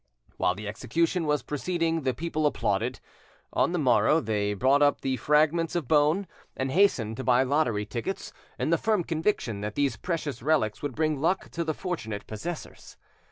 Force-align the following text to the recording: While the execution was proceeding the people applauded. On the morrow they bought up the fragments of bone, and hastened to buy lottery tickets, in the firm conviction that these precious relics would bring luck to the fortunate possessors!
While 0.37 0.55
the 0.55 0.67
execution 0.67 1.27
was 1.27 1.43
proceeding 1.43 2.01
the 2.01 2.15
people 2.15 2.47
applauded. 2.47 2.99
On 3.53 3.71
the 3.71 3.77
morrow 3.77 4.19
they 4.19 4.55
bought 4.55 4.81
up 4.81 5.01
the 5.01 5.15
fragments 5.17 5.75
of 5.75 5.87
bone, 5.87 6.25
and 6.57 6.71
hastened 6.71 7.17
to 7.17 7.23
buy 7.23 7.43
lottery 7.43 7.85
tickets, 7.85 8.33
in 8.57 8.71
the 8.71 8.79
firm 8.79 9.03
conviction 9.03 9.61
that 9.61 9.75
these 9.75 9.97
precious 9.97 10.41
relics 10.41 10.81
would 10.81 10.95
bring 10.95 11.21
luck 11.21 11.51
to 11.51 11.63
the 11.63 11.75
fortunate 11.75 12.25
possessors! 12.25 12.97